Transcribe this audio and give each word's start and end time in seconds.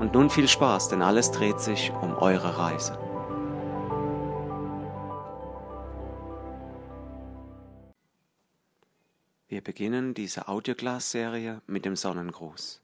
Und 0.00 0.14
nun 0.14 0.30
viel 0.30 0.48
Spaß, 0.48 0.88
denn 0.88 1.02
alles 1.02 1.30
dreht 1.30 1.60
sich 1.60 1.92
um 2.00 2.16
eure 2.16 2.56
Reise. 2.56 2.98
Wir 9.46 9.60
beginnen 9.60 10.14
diese 10.14 10.48
Audioglas-Serie 10.48 11.60
mit 11.66 11.84
dem 11.84 11.96
Sonnengruß. 11.96 12.80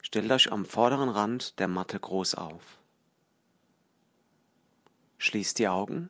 Stellt 0.00 0.30
euch 0.30 0.52
am 0.52 0.64
vorderen 0.64 1.08
Rand 1.08 1.58
der 1.58 1.66
Matte 1.66 1.98
groß 1.98 2.36
auf. 2.36 2.62
Schließt 5.18 5.58
die 5.58 5.66
Augen 5.66 6.08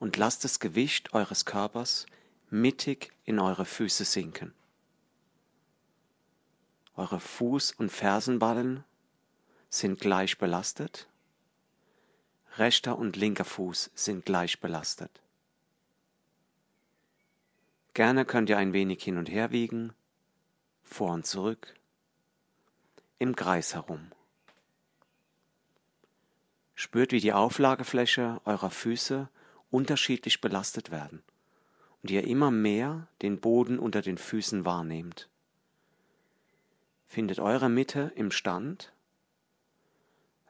und 0.00 0.16
lasst 0.16 0.42
das 0.42 0.58
Gewicht 0.58 1.14
eures 1.14 1.44
Körpers 1.44 2.06
mittig 2.50 3.12
in 3.26 3.38
eure 3.38 3.64
Füße 3.64 4.04
sinken. 4.04 4.55
Eure 6.96 7.18
Fuß- 7.18 7.76
und 7.76 7.90
Fersenballen 7.90 8.82
sind 9.68 10.00
gleich 10.00 10.38
belastet. 10.38 11.08
Rechter 12.56 12.96
und 12.96 13.16
linker 13.16 13.44
Fuß 13.44 13.90
sind 13.94 14.24
gleich 14.24 14.60
belastet. 14.60 15.20
Gerne 17.92 18.24
könnt 18.24 18.48
ihr 18.48 18.56
ein 18.56 18.72
wenig 18.72 19.02
hin 19.02 19.18
und 19.18 19.30
her 19.30 19.50
wiegen, 19.52 19.92
vor 20.84 21.12
und 21.12 21.26
zurück, 21.26 21.74
im 23.18 23.36
Kreis 23.36 23.74
herum. 23.74 24.10
Spürt, 26.74 27.12
wie 27.12 27.20
die 27.20 27.32
Auflagefläche 27.34 28.40
eurer 28.46 28.70
Füße 28.70 29.28
unterschiedlich 29.70 30.40
belastet 30.40 30.90
werden 30.90 31.22
und 32.02 32.10
ihr 32.10 32.24
immer 32.24 32.50
mehr 32.50 33.08
den 33.20 33.40
Boden 33.40 33.78
unter 33.78 34.00
den 34.00 34.16
Füßen 34.16 34.64
wahrnehmt. 34.64 35.28
Findet 37.06 37.38
eure 37.38 37.68
Mitte 37.68 38.12
im 38.16 38.30
Stand. 38.30 38.92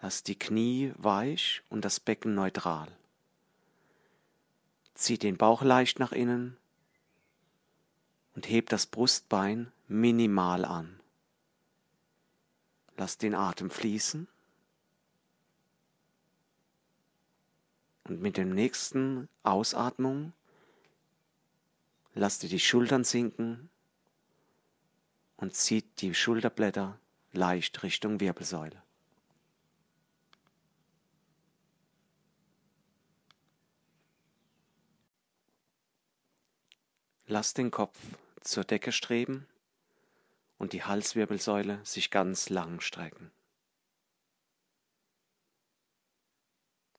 Lasst 0.00 0.28
die 0.28 0.38
Knie 0.38 0.92
weich 0.96 1.62
und 1.68 1.84
das 1.84 2.00
Becken 2.00 2.34
neutral. 2.34 2.88
Zieht 4.94 5.22
den 5.22 5.36
Bauch 5.36 5.62
leicht 5.62 5.98
nach 5.98 6.12
innen 6.12 6.56
und 8.34 8.48
hebt 8.48 8.72
das 8.72 8.86
Brustbein 8.86 9.70
minimal 9.88 10.64
an. 10.64 11.00
Lasst 12.96 13.22
den 13.22 13.34
Atem 13.34 13.70
fließen. 13.70 14.26
Und 18.04 18.20
mit 18.20 18.36
dem 18.36 18.50
nächsten 18.50 19.28
Ausatmung 19.42 20.32
lasst 22.14 22.44
ihr 22.44 22.48
die 22.48 22.60
Schultern 22.60 23.04
sinken 23.04 23.68
und 25.36 25.54
zieht 25.54 26.00
die 26.00 26.14
Schulterblätter 26.14 26.98
leicht 27.32 27.82
Richtung 27.82 28.20
Wirbelsäule. 28.20 28.82
Lasst 37.26 37.58
den 37.58 37.70
Kopf 37.70 37.98
zur 38.40 38.64
Decke 38.64 38.92
streben 38.92 39.48
und 40.58 40.72
die 40.72 40.84
Halswirbelsäule 40.84 41.84
sich 41.84 42.10
ganz 42.10 42.48
lang 42.48 42.80
strecken. 42.80 43.32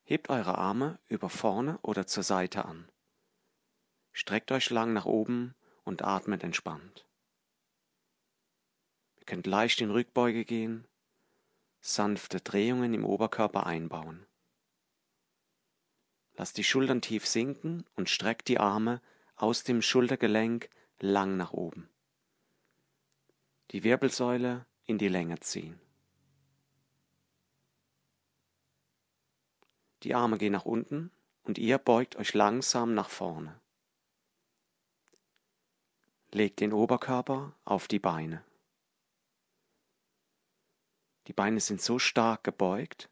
Hebt 0.04 0.30
eure 0.30 0.58
Arme 0.58 1.00
über 1.08 1.30
vorne 1.30 1.80
oder 1.82 2.08
zur 2.08 2.24
Seite 2.24 2.66
an. 2.66 2.90
Streckt 4.12 4.52
euch 4.52 4.70
lang 4.70 4.94
nach 4.94 5.06
oben 5.06 5.56
und 5.86 6.04
atmet 6.04 6.44
entspannt 6.44 7.07
könnt 9.28 9.46
leicht 9.46 9.82
in 9.82 9.92
Rückbeuge 9.92 10.44
gehen, 10.44 10.88
sanfte 11.82 12.42
Drehungen 12.42 12.96
im 12.96 13.06
Oberkörper 13.06 13.68
einbauen. 13.68 14.26
Lasst 16.36 16.58
die 16.58 16.64
Schultern 16.64 17.02
tief 17.02 17.28
sinken 17.28 17.86
und 17.96 18.10
streckt 18.10 18.48
die 18.48 18.60
Arme 18.60 19.02
aus 19.36 19.64
dem 19.64 19.82
Schultergelenk 19.84 20.70
lang 21.00 21.38
nach 21.38 21.52
oben. 21.52 21.90
Die 23.72 23.84
Wirbelsäule 23.84 24.66
in 24.86 24.98
die 24.98 25.10
Länge 25.10 25.40
ziehen. 25.40 25.80
Die 30.04 30.16
Arme 30.16 30.38
gehen 30.38 30.54
nach 30.54 30.66
unten 30.66 31.12
und 31.44 31.58
ihr 31.58 31.78
beugt 31.78 32.16
euch 32.16 32.34
langsam 32.34 32.94
nach 32.94 33.10
vorne. 33.10 33.60
Legt 36.32 36.60
den 36.60 36.72
Oberkörper 36.72 37.54
auf 37.66 37.88
die 37.88 38.00
Beine. 38.00 38.47
Die 41.28 41.34
Beine 41.34 41.60
sind 41.60 41.82
so 41.82 42.00
stark 42.00 42.44
gebeugt, 42.44 43.10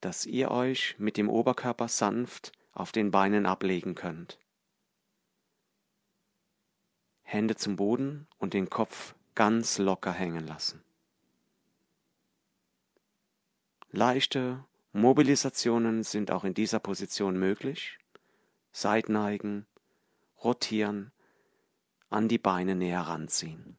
dass 0.00 0.26
ihr 0.26 0.50
euch 0.50 0.96
mit 0.98 1.16
dem 1.16 1.28
Oberkörper 1.30 1.88
sanft 1.88 2.52
auf 2.72 2.92
den 2.92 3.10
Beinen 3.10 3.46
ablegen 3.46 3.94
könnt. 3.94 4.38
Hände 7.22 7.56
zum 7.56 7.76
Boden 7.76 8.26
und 8.38 8.54
den 8.54 8.68
Kopf 8.68 9.14
ganz 9.34 9.78
locker 9.78 10.12
hängen 10.12 10.46
lassen. 10.46 10.82
Leichte 13.90 14.64
Mobilisationen 14.92 16.02
sind 16.02 16.30
auch 16.30 16.44
in 16.44 16.54
dieser 16.54 16.80
Position 16.80 17.38
möglich. 17.38 17.98
Seitneigen, 18.72 19.66
rotieren, 20.42 21.12
an 22.10 22.28
die 22.28 22.38
Beine 22.38 22.74
näher 22.74 23.02
ranziehen. 23.02 23.78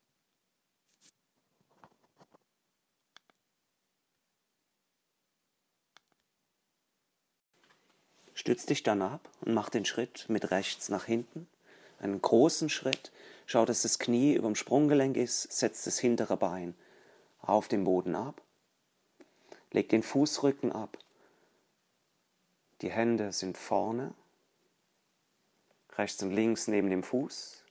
Stütz 8.46 8.68
dich 8.68 8.84
dann 8.84 9.02
ab 9.02 9.28
und 9.42 9.56
mach 9.56 9.72
den 9.72 9.86
Schritt 9.86 10.26
mit 10.28 10.52
rechts 10.52 10.90
nach 10.90 11.06
hinten. 11.06 11.48
Einen 11.98 12.22
großen 12.22 12.70
Schritt. 12.70 13.12
Schau, 13.48 13.66
dass 13.66 13.82
das 13.82 13.98
Knie 13.98 14.36
über 14.36 14.48
dem 14.48 14.54
Sprunggelenk 14.54 15.18
ist. 15.18 15.52
Setz 15.52 15.84
das 15.84 15.98
hintere 15.98 16.38
Bein 16.38 16.76
auf 17.42 17.68
den 17.68 17.86
Boden 17.86 18.14
ab. 18.14 18.40
Leg 19.72 19.90
den 19.90 20.04
Fußrücken 20.04 20.72
ab. 20.72 21.00
Die 22.82 22.92
Hände 22.92 23.32
sind 23.32 23.58
vorne. 23.58 24.14
Rechts 25.98 26.22
und 26.22 26.30
links 26.30 26.68
neben 26.68 26.92
dem 26.92 27.02
Fuß. 27.02 27.64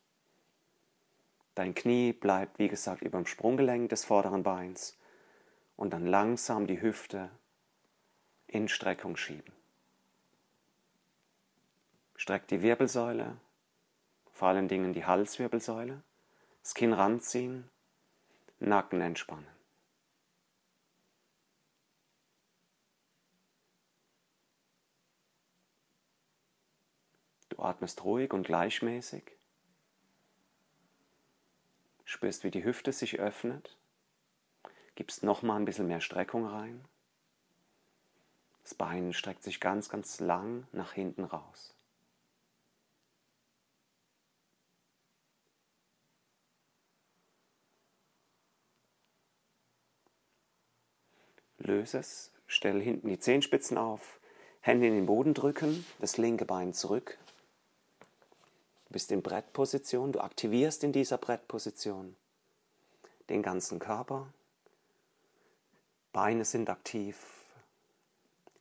Dein 1.55 1.77
Knie 1.77 2.12
bleibt, 2.12 2.59
wie 2.59 2.67
gesagt, 2.67 3.03
über 3.03 3.19
dem 3.19 3.27
Sprunggelenk 3.27 3.91
des 3.91 4.05
vorderen 4.05 4.43
Beins. 4.43 4.99
Und 5.77 5.93
dann 5.93 6.05
langsam 6.05 6.67
die 6.67 6.83
Hüfte 6.83 7.31
in 8.49 8.67
Streckung 8.67 9.17
schieben. 9.17 9.53
Streckt 12.25 12.51
die 12.53 12.62
Wirbelsäule, 12.62 13.37
vor 14.32 14.49
allen 14.49 14.67
Dingen 14.67 14.94
die 14.94 15.05
Halswirbelsäule, 15.05 16.03
das 16.62 16.73
Kinn 16.73 16.94
ranziehen, 16.94 17.69
Nacken 18.61 19.03
entspannen. 19.03 19.47
Du 27.50 27.62
atmest 27.62 28.03
ruhig 28.05 28.32
und 28.32 28.44
gleichmäßig. 28.44 29.31
Spürst, 32.06 32.43
wie 32.43 32.50
die 32.50 32.65
Hüfte 32.65 32.93
sich 32.93 33.20
öffnet. 33.20 33.77
Gibst 34.94 35.25
nochmal 35.25 35.61
ein 35.61 35.67
bisschen 35.67 35.88
mehr 35.88 36.00
Streckung 36.00 36.47
rein. 36.47 36.87
Das 38.62 38.73
Bein 38.73 39.12
streckt 39.12 39.43
sich 39.43 39.61
ganz, 39.61 39.91
ganz 39.91 40.20
lang 40.20 40.67
nach 40.73 40.94
hinten 40.94 41.25
raus. 41.25 41.77
Löse 51.64 51.99
es, 51.99 52.31
stell 52.46 52.81
hinten 52.81 53.08
die 53.08 53.19
Zehenspitzen 53.19 53.78
auf, 53.78 54.19
Hände 54.61 54.87
in 54.87 54.94
den 54.94 55.06
Boden 55.06 55.34
drücken, 55.34 55.84
das 55.99 56.16
linke 56.16 56.44
Bein 56.44 56.72
zurück. 56.72 57.19
Du 58.87 58.93
bist 58.93 59.12
in 59.12 59.22
Brettposition, 59.22 60.12
du 60.12 60.20
aktivierst 60.20 60.84
in 60.84 60.93
dieser 60.93 61.19
Brettposition 61.19 62.16
den 63.28 63.43
ganzen 63.43 63.78
Körper. 63.78 64.32
Beine 66.12 66.44
sind 66.44 66.70
aktiv, 66.70 67.19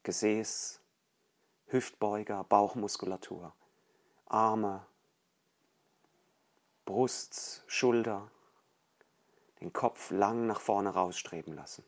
Gesäß, 0.04 0.80
Hüftbeuger, 1.68 2.44
Bauchmuskulatur, 2.44 3.54
Arme, 4.26 4.86
Brust, 6.86 7.64
Schulter, 7.68 8.30
den 9.62 9.72
Kopf 9.72 10.12
lang 10.12 10.48
nach 10.48 10.60
vorne 10.60 10.90
rausstreben 10.90 11.56
lassen. 11.56 11.86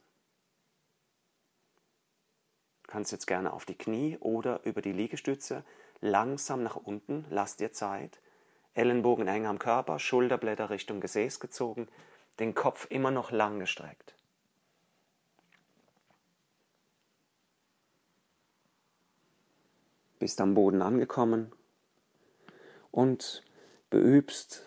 Kannst 2.95 3.11
jetzt 3.11 3.27
gerne 3.27 3.51
auf 3.51 3.65
die 3.65 3.77
Knie 3.77 4.17
oder 4.21 4.61
über 4.63 4.81
die 4.81 4.93
Liegestütze 4.93 5.65
langsam 5.99 6.63
nach 6.63 6.77
unten, 6.77 7.25
lass 7.29 7.57
dir 7.57 7.73
Zeit, 7.73 8.21
Ellenbogen 8.73 9.27
eng 9.27 9.47
am 9.47 9.59
Körper, 9.59 9.99
Schulterblätter 9.99 10.69
Richtung 10.69 11.01
Gesäß 11.01 11.41
gezogen, 11.41 11.89
den 12.39 12.55
Kopf 12.55 12.87
immer 12.89 13.11
noch 13.11 13.31
lang 13.31 13.59
gestreckt. 13.59 14.15
Bist 20.17 20.39
am 20.39 20.53
Boden 20.53 20.81
angekommen 20.81 21.51
und 22.91 23.43
beübst 23.89 24.65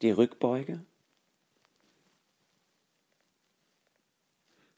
die 0.00 0.10
Rückbeuge. 0.10 0.82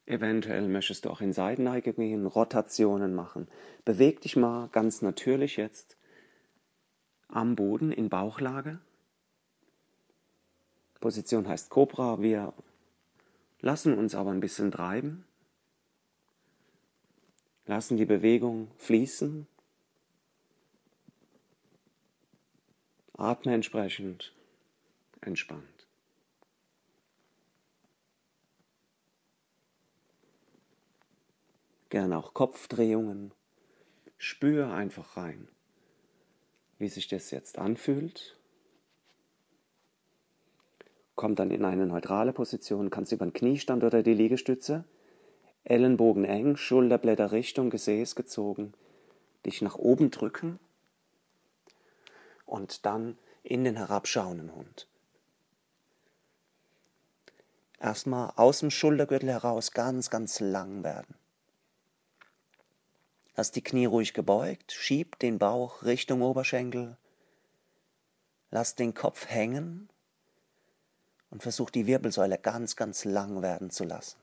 Eventuell 0.06 0.68
möchtest 0.68 1.04
du 1.04 1.10
auch 1.10 1.20
in 1.20 1.32
Seitenneige 1.32 1.94
gehen, 1.94 2.26
Rotationen 2.26 3.14
machen. 3.14 3.48
Beweg 3.84 4.20
dich 4.20 4.36
mal 4.36 4.68
ganz 4.68 5.00
natürlich 5.00 5.56
jetzt 5.56 5.96
am 7.28 7.56
Boden 7.56 7.90
in 7.90 8.10
Bauchlage. 8.10 8.80
Position 11.00 11.48
heißt 11.48 11.70
Cobra. 11.70 12.20
Wir 12.20 12.52
lassen 13.60 13.96
uns 13.96 14.14
aber 14.14 14.30
ein 14.30 14.40
bisschen 14.40 14.70
treiben. 14.70 15.24
Lassen 17.66 17.96
die 17.96 18.04
Bewegung 18.04 18.70
fließen. 18.76 19.46
Atme 23.16 23.54
entsprechend 23.54 24.34
entspannt. 25.22 25.73
Gerne 31.94 32.18
auch 32.18 32.34
Kopfdrehungen. 32.34 33.32
Spür 34.16 34.72
einfach 34.72 35.16
rein, 35.16 35.46
wie 36.76 36.88
sich 36.88 37.06
das 37.06 37.30
jetzt 37.30 37.56
anfühlt. 37.56 38.36
Komm 41.14 41.36
dann 41.36 41.52
in 41.52 41.64
eine 41.64 41.86
neutrale 41.86 42.32
Position, 42.32 42.90
kannst 42.90 43.12
über 43.12 43.24
den 43.24 43.32
Kniestand 43.32 43.84
oder 43.84 44.02
die 44.02 44.12
Liegestütze, 44.12 44.82
Ellenbogen 45.62 46.24
eng, 46.24 46.56
Schulterblätter 46.56 47.30
Richtung 47.30 47.70
Gesäß 47.70 48.16
gezogen, 48.16 48.72
dich 49.46 49.62
nach 49.62 49.76
oben 49.76 50.10
drücken 50.10 50.58
und 52.44 52.86
dann 52.86 53.18
in 53.44 53.62
den 53.62 53.76
herabschauenden 53.76 54.52
Hund. 54.52 54.88
Erstmal 57.78 58.32
aus 58.34 58.58
dem 58.58 58.72
Schultergürtel 58.72 59.28
heraus 59.28 59.70
ganz, 59.70 60.10
ganz 60.10 60.40
lang 60.40 60.82
werden. 60.82 61.14
Lass 63.36 63.50
die 63.50 63.62
Knie 63.62 63.86
ruhig 63.86 64.14
gebeugt, 64.14 64.72
schieb 64.72 65.18
den 65.18 65.38
Bauch 65.38 65.82
Richtung 65.82 66.22
Oberschenkel, 66.22 66.96
lass 68.50 68.76
den 68.76 68.94
Kopf 68.94 69.28
hängen 69.28 69.88
und 71.30 71.42
versuch 71.42 71.70
die 71.70 71.86
Wirbelsäule 71.86 72.38
ganz, 72.38 72.76
ganz 72.76 73.04
lang 73.04 73.42
werden 73.42 73.70
zu 73.70 73.82
lassen. 73.82 74.18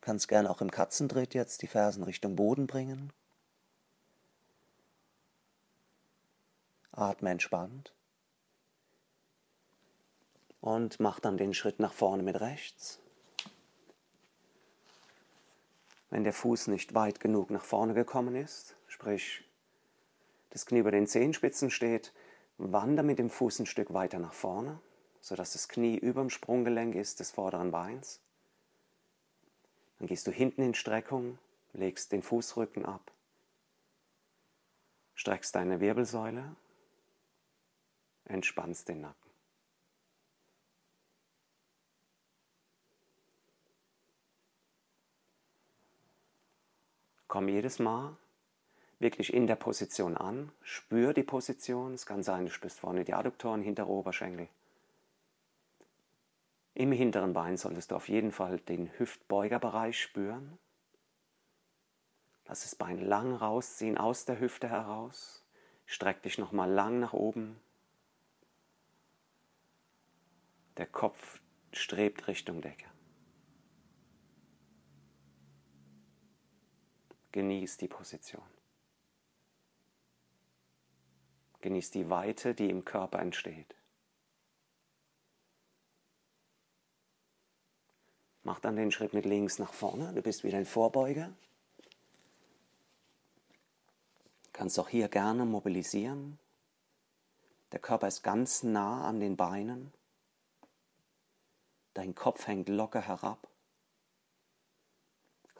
Kannst 0.00 0.28
gerne 0.28 0.50
auch 0.50 0.62
im 0.62 0.70
Katzentritt 0.70 1.34
jetzt 1.34 1.60
die 1.60 1.66
Fersen 1.66 2.02
Richtung 2.02 2.34
Boden 2.34 2.66
bringen. 2.66 3.12
Atme 6.90 7.30
entspannt. 7.30 7.92
Und 10.60 10.98
mach 11.00 11.20
dann 11.20 11.36
den 11.36 11.54
Schritt 11.54 11.78
nach 11.80 11.92
vorne 11.92 12.22
mit 12.22 12.40
rechts. 12.40 13.01
Wenn 16.12 16.24
der 16.24 16.34
Fuß 16.34 16.66
nicht 16.66 16.92
weit 16.92 17.20
genug 17.20 17.48
nach 17.48 17.64
vorne 17.64 17.94
gekommen 17.94 18.36
ist, 18.36 18.76
sprich 18.86 19.48
das 20.50 20.66
Knie 20.66 20.80
über 20.80 20.90
den 20.90 21.06
Zehenspitzen 21.06 21.70
steht, 21.70 22.12
wander 22.58 23.02
mit 23.02 23.18
dem 23.18 23.30
Fuß 23.30 23.60
ein 23.60 23.66
Stück 23.66 23.94
weiter 23.94 24.18
nach 24.18 24.34
vorne, 24.34 24.78
sodass 25.22 25.54
das 25.54 25.70
Knie 25.70 25.96
über 25.96 26.20
dem 26.20 26.28
Sprunggelenk 26.28 26.96
ist 26.96 27.20
des 27.20 27.30
vorderen 27.30 27.70
Beins. 27.70 28.20
Dann 29.98 30.06
gehst 30.06 30.26
du 30.26 30.32
hinten 30.32 30.60
in 30.60 30.74
Streckung, 30.74 31.38
legst 31.72 32.12
den 32.12 32.22
Fußrücken 32.22 32.84
ab, 32.84 33.10
streckst 35.14 35.54
deine 35.54 35.80
Wirbelsäule 35.80 36.56
entspannst 38.26 38.86
den 38.86 39.00
Nacken. 39.00 39.31
Komm 47.32 47.48
jedes 47.48 47.78
Mal 47.78 48.14
wirklich 48.98 49.32
in 49.32 49.46
der 49.46 49.56
Position 49.56 50.18
an, 50.18 50.52
spür 50.60 51.14
die 51.14 51.22
Position. 51.22 51.94
Es 51.94 52.04
kann 52.04 52.22
sein, 52.22 52.44
du 52.44 52.50
spürst 52.50 52.78
vorne 52.78 53.04
die 53.04 53.14
Adduktoren, 53.14 53.62
hintere 53.62 53.88
Oberschenkel. 53.88 54.50
Im 56.74 56.92
hinteren 56.92 57.32
Bein 57.32 57.56
solltest 57.56 57.90
du 57.90 57.94
auf 57.94 58.10
jeden 58.10 58.32
Fall 58.32 58.60
den 58.60 58.90
Hüftbeugerbereich 58.98 59.98
spüren. 59.98 60.58
Lass 62.44 62.64
das 62.64 62.74
Bein 62.74 62.98
lang 62.98 63.34
rausziehen 63.34 63.96
aus 63.96 64.26
der 64.26 64.38
Hüfte 64.38 64.68
heraus. 64.68 65.42
Streck 65.86 66.22
dich 66.24 66.36
nochmal 66.36 66.70
lang 66.70 67.00
nach 67.00 67.14
oben. 67.14 67.58
Der 70.76 70.86
Kopf 70.86 71.40
strebt 71.72 72.28
Richtung 72.28 72.60
Decke. 72.60 72.91
Genieß 77.32 77.78
die 77.78 77.88
Position. 77.88 78.42
Genieß 81.62 81.90
die 81.90 82.10
Weite, 82.10 82.54
die 82.54 82.68
im 82.68 82.84
Körper 82.84 83.20
entsteht. 83.20 83.74
Mach 88.42 88.58
dann 88.58 88.76
den 88.76 88.90
Schritt 88.90 89.14
mit 89.14 89.24
links 89.24 89.58
nach 89.58 89.72
vorne. 89.72 90.12
Du 90.12 90.20
bist 90.20 90.42
wieder 90.44 90.58
in 90.58 90.66
Vorbeuge. 90.66 91.32
Kannst 94.52 94.78
auch 94.78 94.88
hier 94.88 95.08
gerne 95.08 95.44
mobilisieren. 95.44 96.38
Der 97.70 97.80
Körper 97.80 98.08
ist 98.08 98.22
ganz 98.22 98.62
nah 98.62 99.06
an 99.06 99.20
den 99.20 99.36
Beinen. 99.36 99.92
Dein 101.94 102.14
Kopf 102.14 102.46
hängt 102.46 102.68
locker 102.68 103.00
herab. 103.00 103.48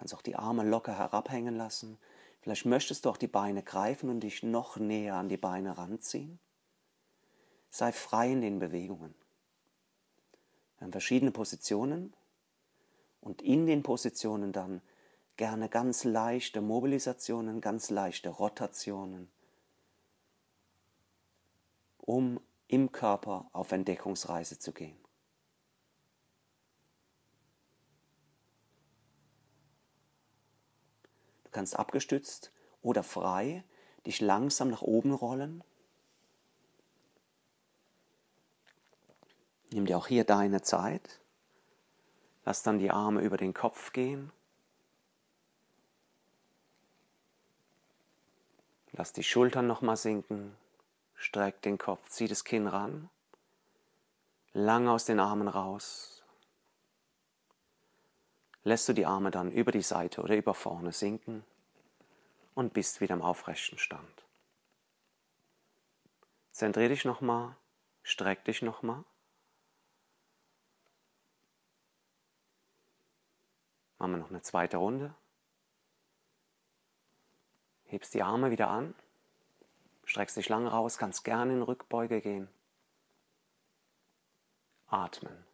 Kannst 0.02 0.16
auch 0.16 0.22
die 0.22 0.34
Arme 0.34 0.64
locker 0.64 0.98
herabhängen 0.98 1.54
lassen. 1.54 1.96
Vielleicht 2.40 2.66
möchtest 2.66 3.04
du 3.04 3.08
auch 3.08 3.16
die 3.16 3.28
Beine 3.28 3.62
greifen 3.62 4.10
und 4.10 4.18
dich 4.18 4.42
noch 4.42 4.76
näher 4.76 5.14
an 5.14 5.28
die 5.28 5.36
Beine 5.36 5.78
ranziehen. 5.78 6.40
Sei 7.70 7.92
frei 7.92 8.32
in 8.32 8.40
den 8.40 8.58
Bewegungen. 8.58 9.14
Wir 10.76 10.86
haben 10.86 10.90
verschiedene 10.90 11.30
Positionen 11.30 12.12
und 13.20 13.42
in 13.42 13.66
den 13.66 13.84
Positionen 13.84 14.52
dann 14.52 14.82
gerne 15.36 15.68
ganz 15.68 16.02
leichte 16.02 16.60
Mobilisationen, 16.60 17.60
ganz 17.60 17.88
leichte 17.88 18.28
Rotationen, 18.28 19.30
um 21.98 22.40
im 22.66 22.90
Körper 22.90 23.48
auf 23.52 23.70
Entdeckungsreise 23.70 24.58
zu 24.58 24.72
gehen. 24.72 25.01
Kannst 31.52 31.78
abgestützt 31.78 32.52
oder 32.82 33.02
frei 33.02 33.64
dich 34.06 34.20
langsam 34.20 34.68
nach 34.68 34.82
oben 34.82 35.12
rollen. 35.12 35.62
Nimm 39.70 39.86
dir 39.86 39.96
auch 39.96 40.08
hier 40.08 40.24
deine 40.24 40.62
Zeit. 40.62 41.20
Lass 42.44 42.62
dann 42.62 42.78
die 42.78 42.90
Arme 42.90 43.22
über 43.22 43.36
den 43.36 43.54
Kopf 43.54 43.92
gehen. 43.92 44.32
Lass 48.90 49.12
die 49.12 49.22
Schultern 49.22 49.66
nochmal 49.66 49.96
sinken. 49.96 50.56
Streck 51.14 51.62
den 51.62 51.78
Kopf, 51.78 52.08
zieh 52.08 52.26
das 52.26 52.44
Kinn 52.44 52.66
ran. 52.66 53.08
Lang 54.52 54.88
aus 54.88 55.04
den 55.04 55.20
Armen 55.20 55.48
raus 55.48 56.11
lässt 58.64 58.88
du 58.88 58.92
die 58.92 59.06
Arme 59.06 59.30
dann 59.30 59.50
über 59.50 59.72
die 59.72 59.82
Seite 59.82 60.22
oder 60.22 60.36
über 60.36 60.54
vorne 60.54 60.92
sinken 60.92 61.44
und 62.54 62.72
bist 62.72 63.00
wieder 63.00 63.14
im 63.14 63.22
aufrechten 63.22 63.78
Stand. 63.78 64.24
Zentrier 66.52 66.88
dich 66.88 67.04
nochmal, 67.04 67.56
streck 68.02 68.44
dich 68.44 68.62
nochmal. 68.62 69.04
Machen 73.98 74.12
wir 74.12 74.18
noch 74.18 74.30
eine 74.30 74.42
zweite 74.42 74.76
Runde. 74.78 75.14
Hebst 77.84 78.14
die 78.14 78.22
Arme 78.22 78.50
wieder 78.50 78.68
an. 78.68 78.94
Streckst 80.04 80.36
dich 80.36 80.48
lang 80.48 80.66
raus, 80.66 80.98
kannst 80.98 81.24
gerne 81.24 81.52
in 81.52 81.62
Rückbeuge 81.62 82.20
gehen. 82.20 82.48
Atmen. 84.88 85.51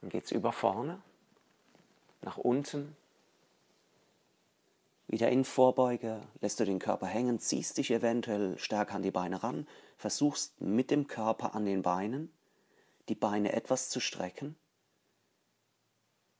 Dann 0.00 0.10
geht 0.10 0.24
es 0.24 0.32
über 0.32 0.52
vorne, 0.52 1.02
nach 2.22 2.38
unten. 2.38 2.96
Wieder 5.06 5.30
in 5.30 5.44
Vorbeuge, 5.44 6.20
lässt 6.40 6.60
du 6.60 6.64
den 6.64 6.78
Körper 6.78 7.06
hängen, 7.06 7.40
ziehst 7.40 7.78
dich 7.78 7.90
eventuell 7.90 8.58
stärker 8.58 8.96
an 8.96 9.02
die 9.02 9.10
Beine 9.10 9.42
ran, 9.42 9.66
versuchst 9.96 10.60
mit 10.60 10.90
dem 10.90 11.06
Körper 11.06 11.54
an 11.54 11.64
den 11.64 11.82
Beinen 11.82 12.32
die 13.08 13.14
Beine 13.14 13.52
etwas 13.52 13.88
zu 13.88 14.00
strecken. 14.00 14.54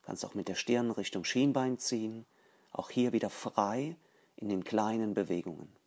Kannst 0.03 0.25
auch 0.25 0.35
mit 0.35 0.49
der 0.49 0.55
Stirn 0.55 0.91
Richtung 0.91 1.25
Schienbein 1.25 1.79
ziehen, 1.79 2.27
auch 2.71 2.91
hier 2.91 3.13
wieder 3.13 3.31
frei 3.31 3.97
in 4.37 4.49
den 4.49 4.65
kleinen 4.65 5.15
Bewegungen. 5.15 5.78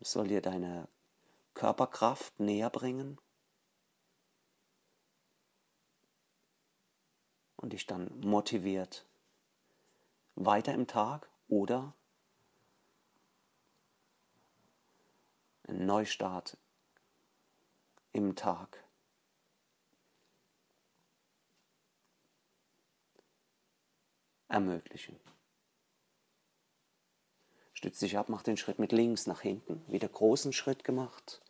Es 0.00 0.12
soll 0.12 0.28
dir 0.28 0.40
deine 0.40 0.88
Körperkraft 1.54 2.40
näher 2.40 2.70
bringen 2.70 3.18
und 7.56 7.72
dich 7.72 7.86
dann 7.86 8.18
motiviert 8.20 9.06
weiter 10.36 10.74
im 10.74 10.86
Tag 10.86 11.28
oder 11.48 11.94
ein 15.68 15.84
Neustart 15.86 16.56
im 18.12 18.34
Tag. 18.36 18.82
ermöglichen. 24.50 25.29
Stütz 27.80 28.00
dich 28.00 28.18
ab, 28.18 28.28
mach 28.28 28.42
den 28.42 28.58
Schritt 28.58 28.78
mit 28.78 28.92
links 28.92 29.26
nach 29.26 29.40
hinten, 29.40 29.82
wieder 29.90 30.06
großen 30.06 30.52
Schritt 30.52 30.84
gemacht. 30.84 31.40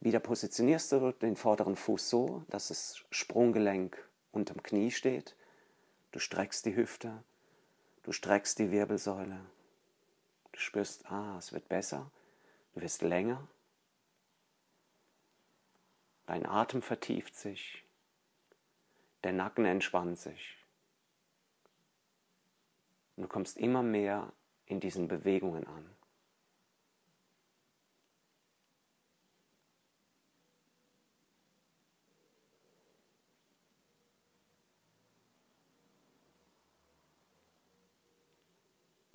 Wieder 0.00 0.18
positionierst 0.18 0.90
du 0.90 1.12
den 1.12 1.36
vorderen 1.36 1.76
Fuß 1.76 2.10
so, 2.10 2.42
dass 2.48 2.66
das 2.66 3.04
Sprunggelenk 3.12 3.96
unterm 4.32 4.60
Knie 4.60 4.90
steht. 4.90 5.36
Du 6.10 6.18
streckst 6.18 6.66
die 6.66 6.74
Hüfte, 6.74 7.22
du 8.02 8.10
streckst 8.10 8.58
die 8.58 8.72
Wirbelsäule. 8.72 9.38
Du 10.50 10.58
spürst, 10.58 11.08
ah, 11.08 11.36
es 11.38 11.52
wird 11.52 11.68
besser, 11.68 12.10
du 12.74 12.80
wirst 12.80 13.02
länger. 13.02 13.46
Dein 16.26 16.44
Atem 16.44 16.82
vertieft 16.82 17.36
sich, 17.36 17.84
der 19.22 19.32
Nacken 19.32 19.64
entspannt 19.64 20.18
sich. 20.18 20.56
Und 23.14 23.22
du 23.22 23.28
kommst 23.28 23.58
immer 23.58 23.84
mehr 23.84 24.32
in 24.68 24.80
diesen 24.80 25.08
Bewegungen 25.08 25.66
an. 25.66 25.90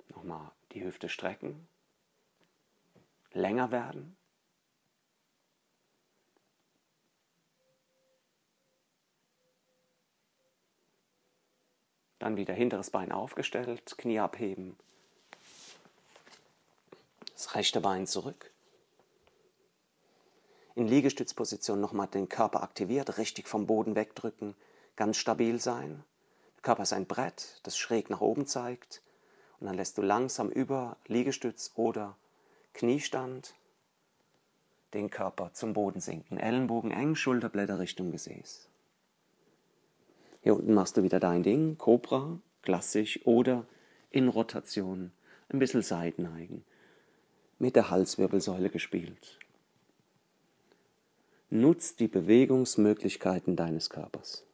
Nochmal 0.08 0.50
die 0.72 0.84
Hüfte 0.84 1.08
strecken, 1.08 1.68
länger 3.32 3.70
werden. 3.70 4.16
Dann 12.18 12.36
wieder 12.36 12.54
hinteres 12.54 12.90
Bein 12.90 13.12
aufgestellt, 13.12 13.98
Knie 13.98 14.18
abheben, 14.18 14.78
das 17.44 17.54
rechte 17.54 17.80
Bein 17.80 18.06
zurück. 18.06 18.50
In 20.74 20.88
Liegestützposition 20.88 21.78
nochmal 21.78 22.06
den 22.06 22.28
Körper 22.28 22.62
aktiviert, 22.62 23.18
richtig 23.18 23.48
vom 23.48 23.66
Boden 23.66 23.94
wegdrücken, 23.94 24.54
ganz 24.96 25.18
stabil 25.18 25.60
sein. 25.60 26.02
Der 26.56 26.62
Körper 26.62 26.84
ist 26.84 26.94
ein 26.94 27.06
Brett, 27.06 27.60
das 27.62 27.76
schräg 27.76 28.08
nach 28.08 28.22
oben 28.22 28.46
zeigt. 28.46 29.02
Und 29.60 29.66
dann 29.66 29.76
lässt 29.76 29.98
du 29.98 30.02
langsam 30.02 30.48
über 30.48 30.96
Liegestütz 31.06 31.72
oder 31.74 32.16
Kniestand 32.72 33.54
den 34.94 35.10
Körper 35.10 35.52
zum 35.52 35.74
Boden 35.74 36.00
sinken. 36.00 36.38
Ellenbogen 36.38 36.92
eng, 36.92 37.14
Schulterblätter 37.14 37.78
Richtung 37.78 38.10
Gesäß. 38.10 38.68
Hier 40.40 40.56
unten 40.56 40.72
machst 40.72 40.96
du 40.96 41.02
wieder 41.02 41.20
dein 41.20 41.42
Ding, 41.42 41.76
Cobra, 41.76 42.38
klassisch 42.62 43.20
oder 43.26 43.66
in 44.10 44.28
Rotation, 44.28 45.12
ein 45.50 45.58
bisschen 45.58 45.82
Seitenneigen 45.82 46.64
mit 47.64 47.76
der 47.76 47.88
Halswirbelsäule 47.88 48.68
gespielt. 48.68 49.38
Nutz 51.48 51.96
die 51.96 52.08
Bewegungsmöglichkeiten 52.08 53.56
deines 53.56 53.88
Körpers. 53.88 54.44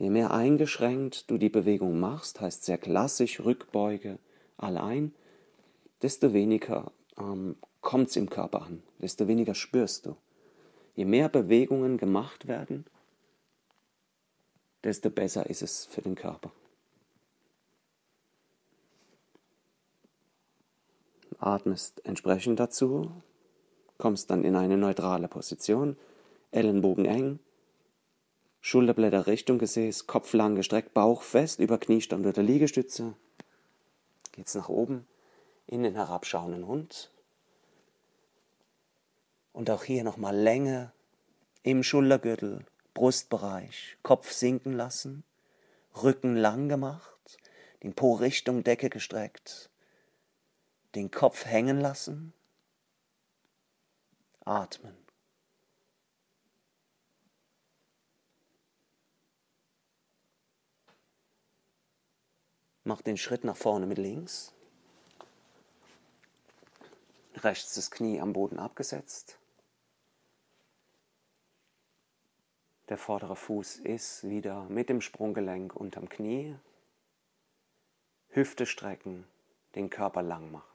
Je 0.00 0.10
mehr 0.10 0.32
eingeschränkt 0.32 1.30
du 1.30 1.38
die 1.38 1.48
Bewegung 1.48 2.00
machst, 2.00 2.40
heißt 2.40 2.64
sehr 2.64 2.76
klassisch 2.76 3.38
Rückbeuge 3.38 4.18
allein, 4.56 5.14
desto 6.02 6.32
weniger 6.32 6.90
ähm, 7.16 7.54
kommt 7.80 8.08
es 8.08 8.16
im 8.16 8.28
Körper 8.28 8.62
an, 8.62 8.82
desto 8.98 9.28
weniger 9.28 9.54
spürst 9.54 10.06
du. 10.06 10.16
Je 10.96 11.04
mehr 11.04 11.28
Bewegungen 11.28 11.98
gemacht 11.98 12.48
werden, 12.48 12.84
desto 14.82 15.08
besser 15.08 15.48
ist 15.48 15.62
es 15.62 15.84
für 15.86 16.02
den 16.02 16.16
Körper. 16.16 16.50
Atmest 21.42 22.04
entsprechend 22.04 22.60
dazu, 22.60 23.10
kommst 23.98 24.30
dann 24.30 24.44
in 24.44 24.56
eine 24.56 24.76
neutrale 24.76 25.28
Position, 25.28 25.96
Ellenbogen 26.50 27.04
eng, 27.04 27.38
Schulterblätter 28.60 29.26
Richtung 29.26 29.58
Gesäß, 29.58 30.06
Kopf 30.06 30.32
lang 30.34 30.54
gestreckt, 30.54 30.94
Bauch 30.94 31.22
fest 31.22 31.58
über 31.58 31.78
Kniestand 31.78 32.26
oder 32.26 32.42
Liegestütze. 32.42 33.14
Geht's 34.30 34.54
nach 34.54 34.68
oben 34.68 35.06
in 35.66 35.82
den 35.82 35.94
herabschauenden 35.94 36.66
Hund. 36.66 37.10
Und 39.52 39.68
auch 39.68 39.82
hier 39.82 40.04
nochmal 40.04 40.36
Länge 40.36 40.92
im 41.64 41.82
Schultergürtel, 41.82 42.64
Brustbereich, 42.94 43.96
Kopf 44.02 44.30
sinken 44.30 44.74
lassen, 44.74 45.24
Rücken 46.02 46.36
lang 46.36 46.68
gemacht, 46.68 47.38
den 47.82 47.94
Po 47.94 48.14
Richtung 48.14 48.62
Decke 48.62 48.90
gestreckt, 48.90 49.71
den 50.94 51.10
Kopf 51.10 51.44
hängen 51.46 51.80
lassen, 51.80 52.32
atmen. 54.44 54.96
Mach 62.84 63.00
den 63.00 63.16
Schritt 63.16 63.44
nach 63.44 63.56
vorne 63.56 63.86
mit 63.86 63.98
links. 63.98 64.52
Rechts 67.36 67.74
das 67.74 67.90
Knie 67.90 68.20
am 68.20 68.32
Boden 68.32 68.58
abgesetzt. 68.58 69.38
Der 72.88 72.98
vordere 72.98 73.36
Fuß 73.36 73.76
ist 73.76 74.28
wieder 74.28 74.64
mit 74.64 74.88
dem 74.88 75.00
Sprunggelenk 75.00 75.74
unterm 75.74 76.08
Knie. 76.08 76.56
Hüfte 78.30 78.66
strecken, 78.66 79.24
den 79.76 79.88
Körper 79.88 80.22
lang 80.22 80.50
machen. 80.50 80.71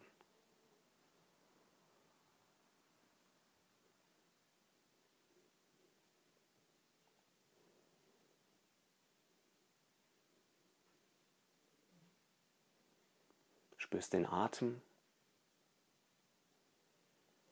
Spürst 13.88 14.12
den 14.12 14.26
Atem, 14.26 14.82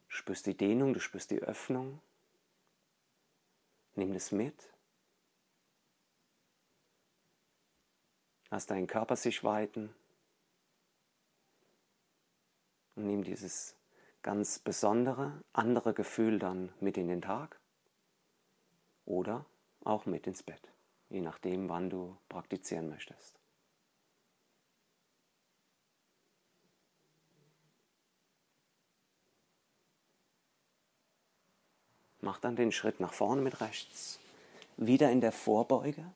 spürst 0.10 0.48
die 0.48 0.58
Dehnung, 0.58 0.94
du 0.94 1.00
spürst 1.00 1.32
die 1.32 1.39
Öffnung. 1.39 2.01
Nimm 3.94 4.13
das 4.13 4.34
mit. 4.34 4.74
Lass 8.50 8.65
deinen 8.65 8.88
Körper 8.88 9.15
sich 9.15 9.46
weiten. 9.46 9.96
Und 12.96 13.08
nimm 13.08 13.24
dieses 13.24 13.77
ganz 14.22 14.60
besondere, 14.60 15.42
andere 15.54 15.94
Gefühl 15.94 16.38
dann 16.38 16.74
mit 16.82 16.98
in 16.98 17.08
den 17.08 17.22
Tag 17.22 17.62
oder 19.06 19.46
auch 19.86 20.06
mit 20.06 20.27
ins 20.27 20.44
Bett, 20.44 20.70
je 21.08 21.22
nachdem, 21.22 21.70
wann 21.70 21.89
du 21.89 22.18
praktizieren 22.27 22.89
möchtest. 22.89 23.45
Mach 32.25 32.39
dann 32.39 32.55
den 32.55 32.72
Schritt 32.72 33.00
nach 33.00 33.13
vorne 33.13 33.44
mit 33.44 33.62
rechts. 33.62 34.20
Wieder 34.77 35.12
in 35.12 35.22
der 35.22 35.32
Vorbeuge. 35.32 36.12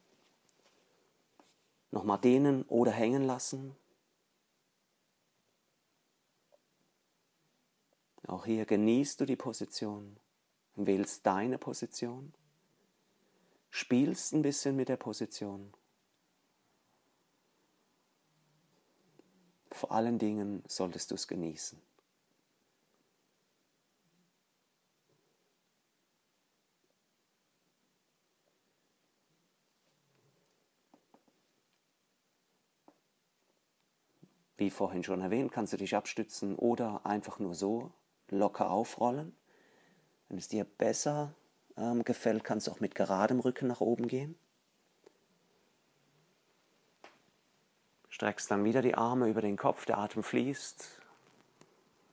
Nochmal 1.91 2.17
dehnen 2.17 2.63
oder 2.63 2.91
hängen 2.91 3.25
lassen. 3.25 3.75
Auch 8.25 8.43
hier 8.43 8.65
genießt 8.65 9.21
du 9.21 9.25
die 9.25 9.35
Position, 9.35 10.17
wählst 10.75 11.27
deine 11.27 11.59
Position, 11.59 12.33
spielst 13.69 14.33
ein 14.33 14.41
bisschen 14.41 14.75
mit 14.75 14.89
der 14.89 14.97
Position. 14.97 15.71
Vor 19.71 19.91
allen 19.91 20.17
Dingen 20.17 20.63
solltest 20.67 21.11
du 21.11 21.15
es 21.15 21.27
genießen. 21.27 21.79
Wie 34.59 34.69
vorhin 34.69 35.05
schon 35.05 35.21
erwähnt, 35.21 35.53
kannst 35.53 35.71
du 35.71 35.77
dich 35.77 35.95
abstützen 35.95 36.57
oder 36.57 37.05
einfach 37.05 37.39
nur 37.39 37.55
so 37.55 37.93
locker 38.27 38.69
aufrollen. 38.69 39.33
Wenn 40.27 40.37
es 40.37 40.49
dir 40.49 40.65
besser 40.65 41.33
ähm, 41.77 42.03
gefällt, 42.03 42.43
kannst 42.43 42.67
du 42.67 42.71
auch 42.71 42.81
mit 42.81 42.93
geradem 42.93 43.39
Rücken 43.39 43.67
nach 43.67 43.79
oben 43.79 44.09
gehen. 44.09 44.37
Streckst 48.09 48.51
dann 48.51 48.65
wieder 48.65 48.81
die 48.81 48.95
Arme 48.95 49.29
über 49.29 49.41
den 49.41 49.55
Kopf, 49.55 49.85
der 49.85 49.97
Atem 49.97 50.23
fließt. 50.23 51.01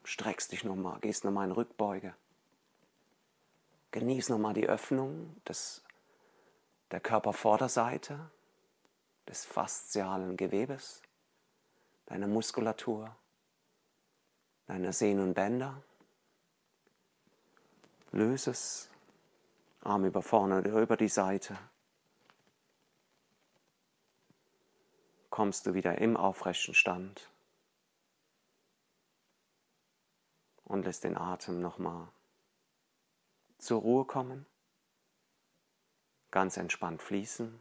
Streckst 0.05 0.53
dich 0.53 0.63
nochmal, 0.63 1.01
gehst 1.01 1.25
nochmal 1.25 1.49
in 1.49 1.53
Rückbeuge. 1.53 2.15
Genieß 3.91 4.29
nochmal 4.29 4.55
die 4.55 4.69
Öffnung 4.69 5.35
des, 5.49 5.83
der 6.93 7.01
Körpervorderseite, 7.01 8.31
des 9.27 9.45
faszialen 9.45 10.37
Gewebes, 10.37 11.03
deiner 12.07 12.27
Muskulatur, 12.27 13.15
deiner 14.67 14.93
Sehnen 14.93 15.29
und 15.29 15.35
Bänder. 15.35 15.83
Löse 18.13 18.51
es, 18.51 18.89
Arm 19.83 20.05
über 20.05 20.23
vorne 20.23 20.59
oder 20.59 20.81
über 20.81 20.97
die 20.97 21.09
Seite. 21.09 21.59
Kommst 25.31 25.67
du 25.67 25.75
wieder 25.75 25.99
im 25.99 26.17
aufrechten 26.17 26.75
Stand 26.75 27.29
und 30.65 30.85
lässt 30.85 31.05
den 31.05 31.17
Atem 31.17 31.61
nochmal 31.61 32.09
zur 33.59 33.81
Ruhe 33.81 34.05
kommen, 34.05 34.47
ganz 36.31 36.57
entspannt 36.57 37.03
fließen. 37.03 37.61